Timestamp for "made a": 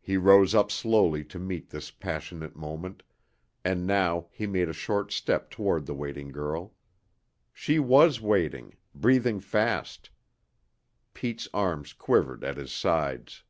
4.48-4.72